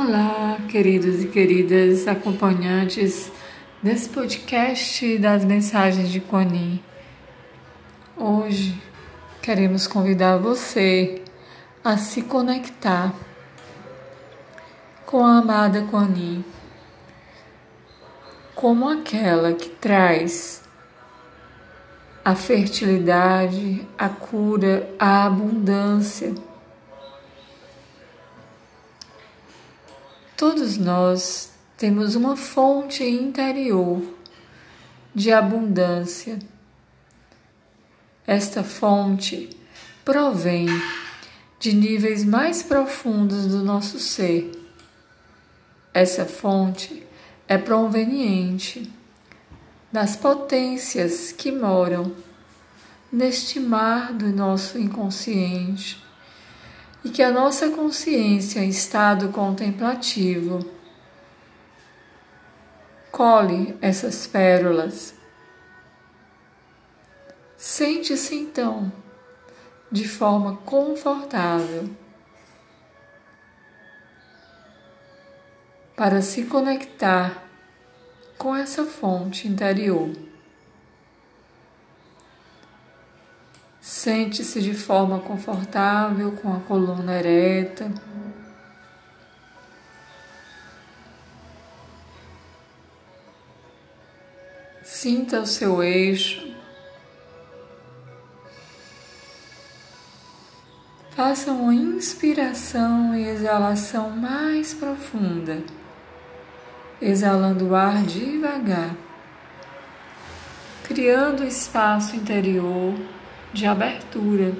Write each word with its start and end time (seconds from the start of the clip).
Olá, 0.00 0.58
queridos 0.68 1.24
e 1.24 1.26
queridas 1.26 2.06
acompanhantes 2.06 3.32
desse 3.82 4.08
podcast 4.08 5.18
das 5.18 5.44
mensagens 5.44 6.08
de 6.08 6.20
Quanin. 6.20 6.80
Hoje 8.16 8.80
queremos 9.42 9.88
convidar 9.88 10.36
você 10.36 11.20
a 11.82 11.96
se 11.96 12.22
conectar 12.22 13.12
com 15.04 15.26
a 15.26 15.38
amada 15.38 15.84
Quanin, 15.90 16.44
como 18.54 18.88
aquela 18.88 19.52
que 19.52 19.68
traz 19.68 20.62
a 22.24 22.36
fertilidade, 22.36 23.84
a 23.98 24.08
cura, 24.08 24.88
a 24.96 25.26
abundância 25.26 26.32
Todos 30.38 30.76
nós 30.76 31.50
temos 31.76 32.14
uma 32.14 32.36
fonte 32.36 33.02
interior 33.02 34.00
de 35.12 35.32
abundância. 35.32 36.38
Esta 38.24 38.62
fonte 38.62 39.50
provém 40.04 40.68
de 41.58 41.72
níveis 41.72 42.24
mais 42.24 42.62
profundos 42.62 43.48
do 43.48 43.64
nosso 43.64 43.98
ser. 43.98 44.52
Essa 45.92 46.24
fonte 46.24 47.04
é 47.48 47.58
proveniente 47.58 48.88
das 49.90 50.14
potências 50.14 51.32
que 51.32 51.50
moram 51.50 52.14
neste 53.10 53.58
mar 53.58 54.12
do 54.12 54.28
nosso 54.28 54.78
inconsciente 54.78 56.00
e 57.08 57.10
que 57.10 57.22
a 57.22 57.30
nossa 57.30 57.70
consciência 57.70 58.60
em 58.60 58.68
estado 58.68 59.30
contemplativo 59.30 60.58
colhe 63.10 63.74
essas 63.80 64.26
pérolas. 64.26 65.14
Sente-se 67.56 68.34
então 68.34 68.92
de 69.90 70.06
forma 70.06 70.58
confortável 70.58 71.88
para 75.96 76.20
se 76.20 76.44
conectar 76.44 77.42
com 78.36 78.54
essa 78.54 78.84
fonte 78.84 79.48
interior. 79.48 80.10
Sente-se 83.88 84.60
de 84.60 84.74
forma 84.74 85.18
confortável, 85.18 86.32
com 86.32 86.54
a 86.54 86.60
coluna 86.60 87.18
ereta. 87.18 87.90
Sinta 94.84 95.40
o 95.40 95.46
seu 95.46 95.82
eixo. 95.82 96.54
Faça 101.16 101.50
uma 101.50 101.72
inspiração 101.72 103.16
e 103.16 103.26
exalação 103.26 104.10
mais 104.10 104.74
profunda, 104.74 105.64
exalando 107.00 107.68
o 107.68 107.74
ar 107.74 108.02
devagar, 108.02 108.94
criando 110.84 111.42
espaço 111.42 112.14
interior 112.14 112.94
de 113.52 113.66
abertura. 113.66 114.52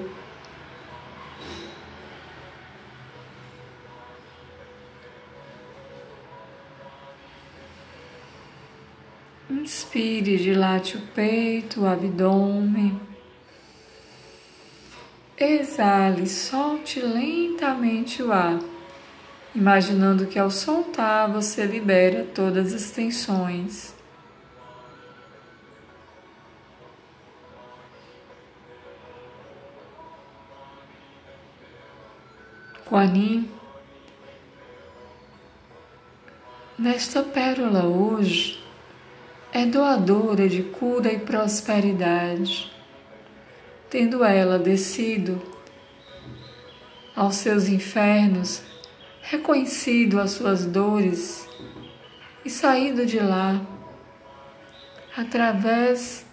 Inspire, 9.49 10.37
dilate 10.37 10.97
o 10.97 11.01
peito, 11.01 11.81
o 11.81 11.87
abdômen. 11.87 12.99
Exale, 15.37 16.27
solte 16.27 16.99
lentamente 16.99 18.21
o 18.21 18.31
ar, 18.31 18.59
imaginando 19.55 20.25
que 20.25 20.37
ao 20.37 20.51
soltar 20.51 21.31
você 21.31 21.65
libera 21.65 22.27
todas 22.35 22.73
as 22.73 22.91
tensões. 22.91 23.98
Quanin, 32.89 33.47
nesta 36.75 37.21
pérola 37.21 37.83
hoje, 37.83 38.59
é 39.53 39.63
doadora 39.63 40.49
de 40.49 40.63
cura 40.63 41.13
e 41.13 41.19
prosperidade, 41.19 42.73
tendo 43.91 44.23
ela 44.23 44.57
descido 44.57 45.39
aos 47.15 47.35
seus 47.35 47.67
infernos, 47.67 48.63
reconhecido 49.21 50.19
as 50.19 50.31
suas 50.31 50.65
dores 50.65 51.47
e 52.43 52.49
saído 52.49 53.05
de 53.05 53.19
lá 53.19 53.61
através 55.15 56.25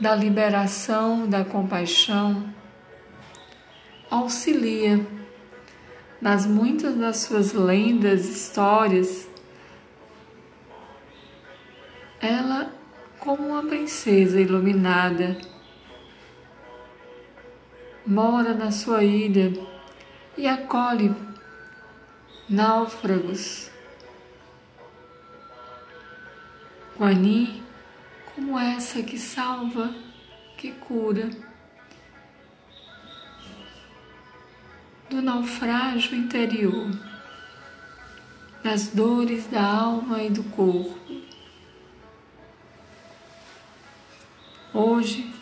da 0.00 0.14
liberação, 0.14 1.28
da 1.28 1.44
compaixão 1.44 2.56
auxilia 4.10 5.06
nas 6.20 6.46
muitas 6.46 6.94
das 6.96 7.18
suas 7.18 7.52
lendas, 7.52 8.26
histórias. 8.28 9.28
Ela, 12.20 12.72
como 13.18 13.48
uma 13.48 13.62
princesa 13.62 14.40
iluminada, 14.40 15.36
mora 18.06 18.54
na 18.54 18.70
sua 18.70 19.02
ilha 19.04 19.52
e 20.36 20.46
acolhe 20.46 21.14
náufragos. 22.48 23.70
Guani, 26.96 27.62
como 28.34 28.58
essa 28.58 29.02
que 29.02 29.18
salva, 29.18 29.94
que 30.56 30.72
cura. 30.72 31.28
Do 35.08 35.22
naufrágio 35.22 36.16
interior, 36.16 36.90
das 38.62 38.88
dores 38.88 39.46
da 39.46 39.62
alma 39.62 40.22
e 40.22 40.30
do 40.30 40.42
corpo. 40.44 40.98
Hoje, 44.74 45.32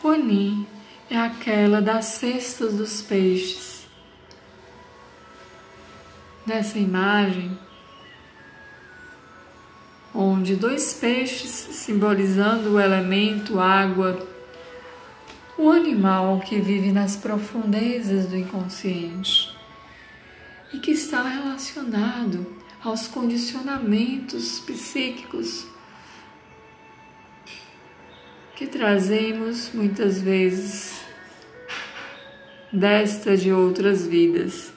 Quanin 0.00 0.66
é 1.10 1.18
aquela 1.18 1.82
das 1.82 2.04
cestas 2.06 2.74
dos 2.74 3.02
peixes. 3.02 3.86
Nessa 6.46 6.78
imagem, 6.78 7.58
onde 10.14 10.54
dois 10.54 10.94
peixes 10.94 11.50
simbolizando 11.50 12.74
o 12.74 12.80
elemento 12.80 13.58
água 13.58 14.33
o 15.56 15.70
animal 15.70 16.40
que 16.40 16.60
vive 16.60 16.90
nas 16.90 17.16
profundezas 17.16 18.26
do 18.26 18.36
inconsciente 18.36 19.56
e 20.72 20.78
que 20.78 20.90
está 20.90 21.22
relacionado 21.22 22.46
aos 22.82 23.06
condicionamentos 23.06 24.60
psíquicos 24.60 25.66
que 28.56 28.66
trazemos 28.66 29.70
muitas 29.72 30.20
vezes 30.20 31.04
desta 32.72 33.36
de 33.36 33.52
outras 33.52 34.06
vidas, 34.06 34.72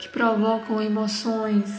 que 0.00 0.08
provocam 0.08 0.80
emoções. 0.82 1.70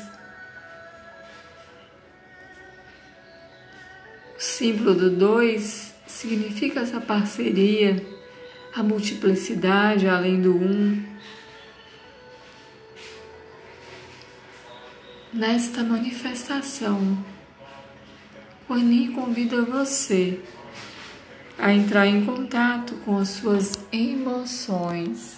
O 4.38 4.42
símbolo 4.42 4.94
do 4.94 5.10
dois 5.10 5.89
significa 6.20 6.82
essa 6.82 7.00
parceria, 7.00 8.06
a 8.76 8.84
multiplicidade 8.84 10.06
além 10.06 10.42
do 10.42 10.54
um. 10.54 11.02
Nesta 15.32 15.82
manifestação, 15.82 17.18
o 18.68 18.74
Ani 18.74 19.14
convida 19.14 19.62
você 19.62 20.42
a 21.58 21.72
entrar 21.72 22.06
em 22.06 22.26
contato 22.26 22.96
com 23.06 23.18
as 23.18 23.30
suas 23.30 23.72
emoções. 23.90 25.38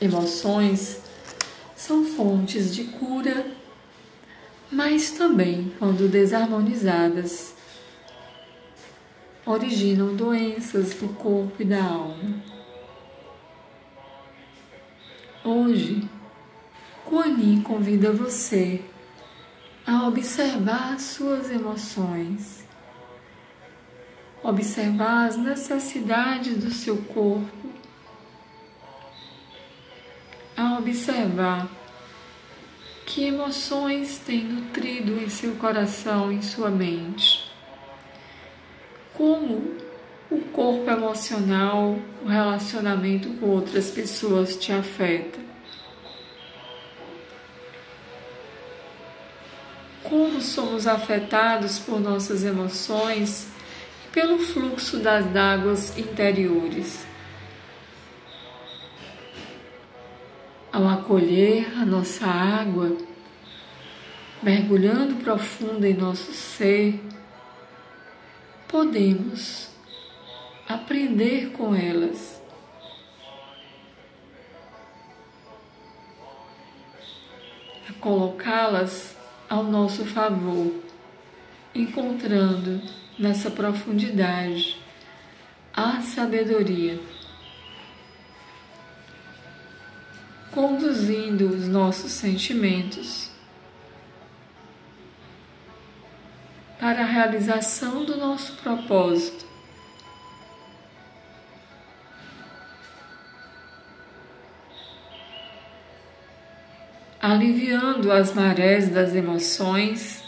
Emoções 0.00 1.02
são 1.76 2.06
fontes 2.06 2.74
de 2.74 2.84
cura, 2.84 3.48
mas 4.72 5.10
também, 5.10 5.74
quando 5.78 6.08
desarmonizadas, 6.08 7.57
originam 9.48 10.14
doenças 10.14 10.92
do 10.94 11.08
corpo 11.14 11.62
e 11.62 11.64
da 11.64 11.82
alma. 11.82 12.42
Hoje, 15.42 16.06
Kuan 17.06 17.62
convida 17.62 18.12
você 18.12 18.84
a 19.86 20.06
observar 20.06 21.00
suas 21.00 21.50
emoções, 21.50 22.62
observar 24.42 25.28
as 25.28 25.38
necessidades 25.38 26.62
do 26.62 26.70
seu 26.70 26.98
corpo, 26.98 27.70
a 30.54 30.76
observar 30.76 31.66
que 33.06 33.24
emoções 33.24 34.18
têm 34.18 34.44
nutrido 34.44 35.18
em 35.18 35.30
seu 35.30 35.56
coração, 35.56 36.30
em 36.30 36.42
sua 36.42 36.68
mente. 36.68 37.47
Como 39.18 39.76
o 40.30 40.40
corpo 40.52 40.88
emocional, 40.88 41.98
o 42.24 42.28
relacionamento 42.28 43.28
com 43.40 43.46
outras 43.46 43.90
pessoas 43.90 44.54
te 44.54 44.70
afeta. 44.70 45.40
Como 50.04 50.40
somos 50.40 50.86
afetados 50.86 51.80
por 51.80 51.98
nossas 51.98 52.44
emoções 52.44 53.48
e 54.06 54.08
pelo 54.12 54.38
fluxo 54.38 54.98
das 54.98 55.34
águas 55.34 55.98
interiores. 55.98 57.04
Ao 60.72 60.86
acolher 60.86 61.76
a 61.76 61.84
nossa 61.84 62.24
água, 62.24 62.96
mergulhando 64.40 65.16
profundo 65.16 65.84
em 65.84 65.94
nosso 65.94 66.32
ser, 66.32 67.00
podemos 68.68 69.70
aprender 70.68 71.50
com 71.52 71.74
elas. 71.74 72.38
Colocá-las 77.98 79.16
ao 79.48 79.64
nosso 79.64 80.04
favor, 80.04 80.72
encontrando 81.74 82.80
nessa 83.18 83.50
profundidade 83.50 84.80
a 85.74 86.00
sabedoria, 86.00 87.00
conduzindo 90.52 91.48
os 91.48 91.66
nossos 91.66 92.12
sentimentos 92.12 93.30
para 96.88 97.02
a 97.02 97.04
realização 97.04 98.02
do 98.02 98.16
nosso 98.16 98.54
propósito 98.62 99.44
aliviando 107.20 108.10
as 108.10 108.32
marés 108.32 108.88
das 108.88 109.14
emoções, 109.14 110.24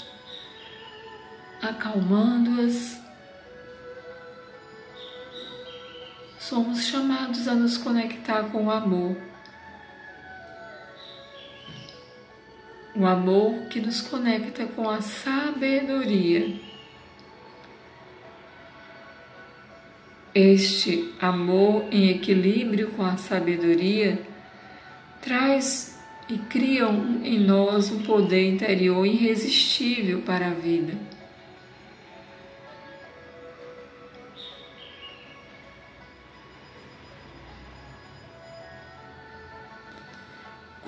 acalmando-as. 1.62 3.01
Somos 6.39 6.85
chamados 6.85 7.49
a 7.49 7.55
nos 7.55 7.79
conectar 7.79 8.43
com 8.51 8.67
o 8.67 8.71
amor. 8.71 9.30
O 12.95 13.07
amor 13.07 13.67
que 13.69 13.81
nos 13.81 14.01
conecta 14.01 14.67
com 14.67 14.89
a 14.89 15.01
sabedoria. 15.01 16.55
Este 20.35 21.13
amor 21.21 21.85
em 21.91 22.11
equilíbrio 22.11 22.91
com 22.91 23.05
a 23.05 23.17
sabedoria 23.17 24.21
traz 25.21 25.99
e 26.29 26.39
criam 26.39 27.21
em 27.25 27.39
nós 27.39 27.91
um 27.91 28.03
poder 28.03 28.49
interior 28.49 29.05
irresistível 29.05 30.23
para 30.23 30.49
a 30.49 30.55
vida. 30.55 31.19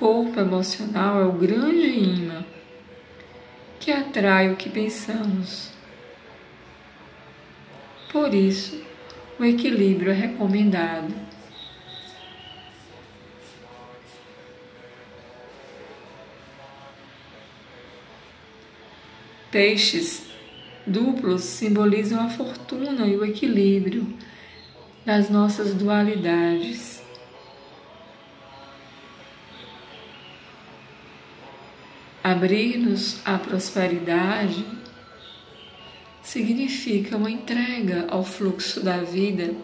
Corpo 0.03 0.41
emocional 0.41 1.21
é 1.21 1.25
o 1.25 1.31
grande 1.31 1.87
imã 1.87 2.45
que 3.79 3.93
atrai 3.93 4.51
o 4.51 4.57
que 4.57 4.69
pensamos. 4.69 5.71
Por 8.11 8.35
isso, 8.35 8.83
o 9.39 9.45
equilíbrio 9.45 10.11
é 10.11 10.15
recomendado. 10.15 11.15
Peixes 19.53 20.27
duplos 20.85 21.43
simbolizam 21.43 22.27
a 22.27 22.29
fortuna 22.29 23.07
e 23.07 23.17
o 23.17 23.25
equilíbrio 23.25 24.05
das 25.07 25.31
nossas 25.31 25.73
dualidades. 25.75 26.92
Abrir-nos 32.33 33.21
à 33.27 33.37
prosperidade 33.37 34.65
significa 36.23 37.19
uma 37.19 37.31
entrega 37.31 38.07
ao 38.09 38.25
fluxo 38.25 38.83
da 38.83 39.03
vida, 39.03 39.55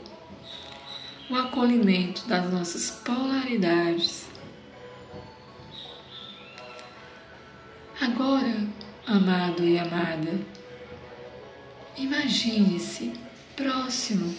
o 1.31 1.35
acolhimento 1.35 2.29
das 2.29 2.53
nossas 2.53 2.91
polaridades. 2.91 4.27
Agora, 7.99 8.67
amado 9.07 9.65
e 9.65 9.79
amada, 9.79 10.39
imagine-se 11.97 13.15
próximo 13.57 14.35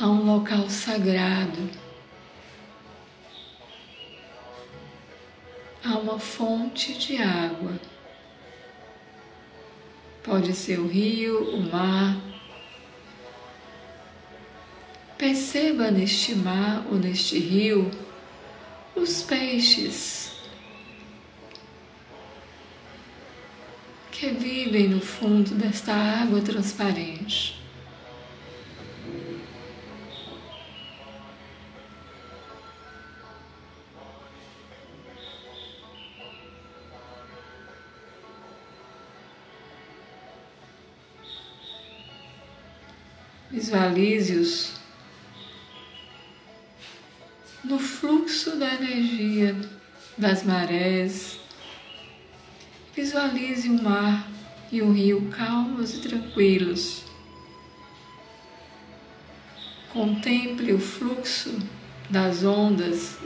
a 0.00 0.08
um 0.08 0.24
local 0.24 0.68
sagrado, 0.68 1.70
a 5.84 5.98
uma 5.98 6.18
fonte 6.18 6.94
de 6.94 7.16
água. 7.16 7.72
Pode 10.22 10.54
ser 10.54 10.78
o 10.78 10.86
rio, 10.86 11.56
o 11.56 11.60
mar. 11.70 12.16
Perceba 15.18 15.90
neste 15.90 16.34
mar 16.34 16.86
ou 16.90 16.98
neste 16.98 17.38
rio 17.38 17.90
os 18.94 19.22
peixes 19.22 20.32
que 24.10 24.28
vivem 24.28 24.88
no 24.88 25.00
fundo 25.00 25.54
desta 25.54 25.92
água 25.92 26.40
transparente. 26.40 27.61
Visualize-os 43.52 44.72
no 47.62 47.78
fluxo 47.78 48.56
da 48.56 48.74
energia 48.74 49.54
das 50.18 50.42
marés, 50.42 51.38
Visualize 52.94 53.70
o 53.70 53.82
mar 53.82 54.28
e 54.70 54.82
o 54.82 54.92
rio 54.92 55.30
calmos 55.30 55.94
e 55.94 56.00
tranquilos. 56.00 57.04
Contemple 59.90 60.74
o 60.74 60.78
fluxo 60.78 61.58
das 62.10 62.44
ondas 62.44 63.16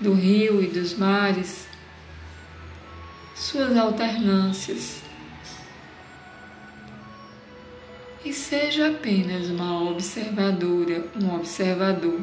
do 0.00 0.14
rio 0.14 0.62
e 0.62 0.68
dos 0.68 0.94
mares, 0.94 1.66
suas 3.36 3.76
alternâncias. 3.76 5.02
E 8.24 8.32
seja 8.32 8.88
apenas 8.88 9.48
uma 9.48 9.90
observadora, 9.90 11.04
um 11.20 11.34
observador. 11.34 12.20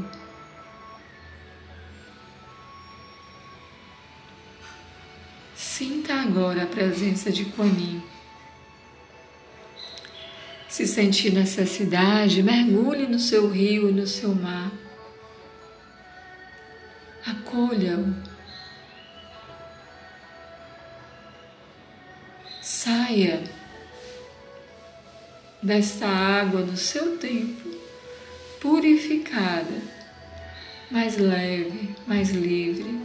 Sinta 5.55 6.13
agora 6.13 6.63
a 6.63 6.67
presença 6.67 7.29
de 7.31 7.45
Kuan 7.45 8.01
Se 10.69 10.87
sentir 10.87 11.33
necessidade, 11.33 12.41
mergulhe 12.41 13.05
no 13.05 13.19
seu 13.19 13.49
rio 13.49 13.89
e 13.89 13.91
no 13.91 14.07
seu 14.07 14.33
mar. 14.33 14.71
Acolha-o. 17.25 18.15
Saia 22.61 23.58
desta 25.61 26.07
água 26.07 26.61
no 26.61 26.77
seu 26.77 27.17
tempo, 27.17 27.69
purificada, 28.59 29.81
mais 30.89 31.17
leve, 31.17 31.95
mais 32.07 32.29
livre. 32.29 32.99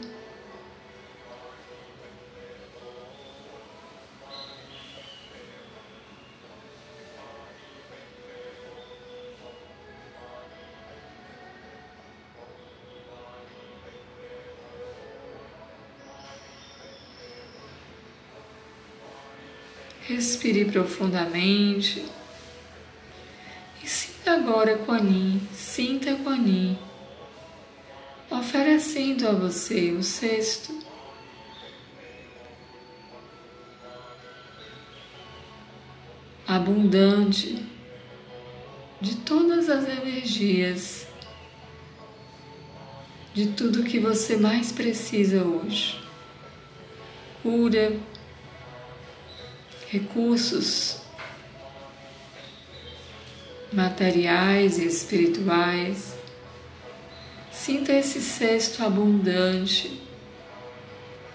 Respire 20.06 20.66
profundamente. 20.66 22.04
Agora 24.34 24.76
Quanin, 24.78 25.40
sinta 25.52 26.16
Quanin, 26.16 26.76
oferecendo 28.28 29.28
a 29.28 29.30
você 29.30 29.92
o 29.92 30.02
cesto. 30.02 30.76
Abundante. 36.48 37.64
De 39.00 39.14
todas 39.18 39.70
as 39.70 39.86
energias, 39.86 41.06
de 43.32 43.46
tudo 43.50 43.84
que 43.84 44.00
você 44.00 44.36
mais 44.36 44.72
precisa 44.72 45.44
hoje. 45.44 45.96
Cura, 47.40 47.96
recursos 49.90 51.03
materiais 53.74 54.78
e 54.78 54.86
espirituais. 54.86 56.16
Sinta 57.50 57.92
esse 57.92 58.20
cesto 58.20 58.84
abundante 58.84 60.00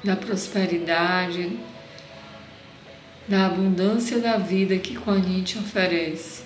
da 0.03 0.15
prosperidade, 0.15 1.59
da 3.27 3.45
abundância 3.45 4.19
da 4.19 4.37
vida 4.37 4.77
que 4.77 4.95
Kuan 4.95 5.19
Yin 5.19 5.43
te 5.43 5.57
oferece. 5.57 6.43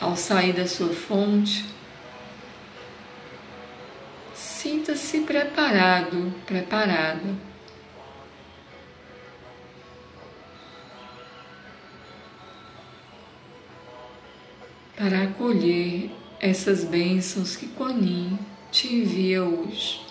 Ao 0.00 0.16
sair 0.16 0.52
da 0.52 0.66
sua 0.66 0.92
fonte, 0.92 1.64
sinta-se 4.34 5.20
preparado, 5.20 6.32
preparada 6.46 7.49
para 15.00 15.22
acolher 15.22 16.10
essas 16.38 16.84
bênçãos 16.84 17.56
que 17.56 17.66
Quanin 17.68 18.38
te 18.70 18.96
envia 18.96 19.42
hoje. 19.42 20.02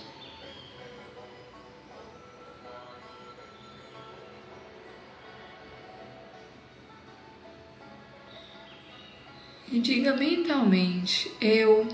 E 9.72 9.80
diga 9.80 10.16
mentalmente: 10.16 11.32
Eu, 11.40 11.88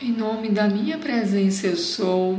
em 0.00 0.10
nome 0.10 0.48
da 0.48 0.66
minha 0.68 0.96
presença, 0.96 1.66
eu 1.66 1.76
sou. 1.76 2.38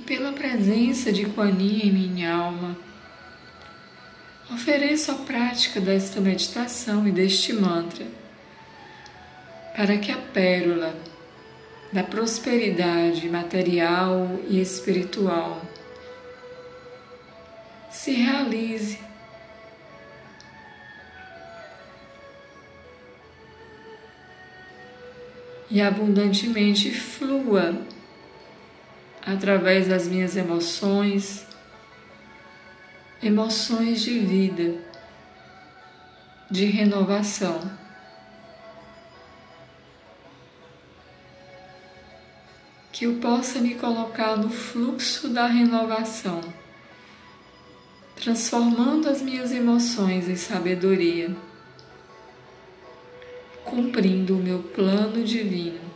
Pela 0.00 0.32
presença 0.32 1.12
de 1.12 1.24
Quanin 1.26 1.80
em 1.80 1.92
minha 1.92 2.32
alma. 2.32 2.76
Ofereço 4.52 5.10
a 5.10 5.14
prática 5.14 5.80
desta 5.80 6.20
meditação 6.20 7.06
e 7.08 7.12
deste 7.12 7.52
mantra 7.52 8.06
para 9.76 9.98
que 9.98 10.12
a 10.12 10.16
pérola 10.16 10.94
da 11.92 12.02
prosperidade 12.02 13.28
material 13.28 14.38
e 14.48 14.60
espiritual 14.60 15.60
se 17.90 18.12
realize 18.12 18.98
e 25.70 25.80
abundantemente 25.80 26.90
flua 26.90 27.80
através 29.26 29.88
das 29.88 30.06
minhas 30.06 30.36
emoções, 30.36 31.46
emoções 33.22 34.02
de 34.02 34.18
vida, 34.18 34.80
de 36.50 36.66
renovação. 36.66 37.70
Que 42.92 43.06
eu 43.06 43.14
possa 43.14 43.58
me 43.58 43.74
colocar 43.74 44.36
no 44.36 44.50
fluxo 44.50 45.28
da 45.28 45.46
renovação, 45.46 46.40
transformando 48.14 49.08
as 49.08 49.20
minhas 49.20 49.50
emoções 49.50 50.28
em 50.28 50.36
sabedoria, 50.36 51.34
cumprindo 53.64 54.36
o 54.36 54.42
meu 54.42 54.62
plano 54.62 55.24
divino 55.24 55.93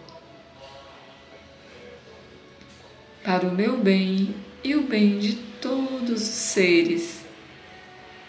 para 3.28 3.46
o 3.46 3.54
meu 3.54 3.76
bem 3.76 4.34
e 4.64 4.74
o 4.74 4.84
bem 4.84 5.18
de 5.18 5.34
todos 5.60 6.22
os 6.22 6.28
seres, 6.28 7.26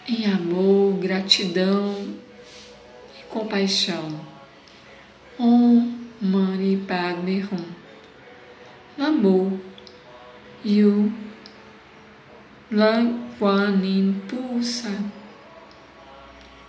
em 0.06 0.26
amor, 0.26 0.98
gratidão 0.98 2.06
e 3.18 3.22
compaixão. 3.30 4.20
Om 5.38 5.90
Mani 6.20 6.84
Padme 6.86 7.42
Hum. 7.50 7.64
Namo 8.98 9.58
Yu 10.62 11.10
Lan 12.70 13.20
Quan 13.38 13.82
Yin 13.82 14.20
Pulsa. 14.28 14.94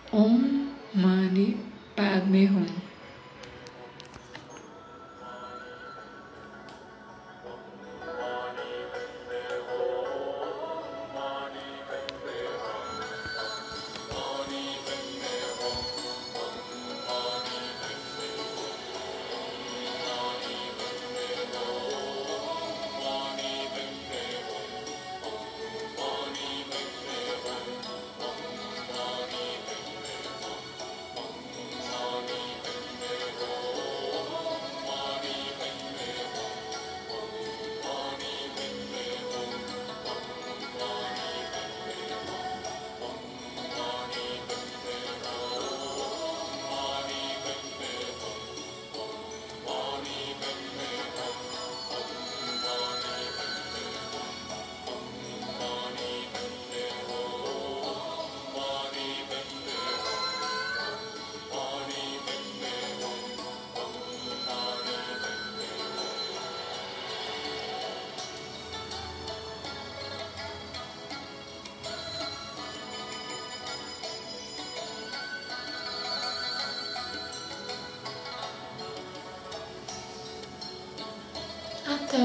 Om 0.09 0.69
Mani 0.95 1.57
Padme 1.97 2.47
Hum. 2.47 2.90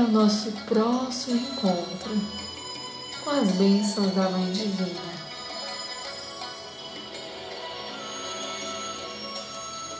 O 0.06 0.12
nosso 0.12 0.52
próximo 0.66 1.36
encontro 1.36 2.20
com 3.24 3.30
as 3.30 3.50
bênçãos 3.52 4.14
da 4.14 4.30
Mãe 4.30 4.52
Divina. 4.52 5.05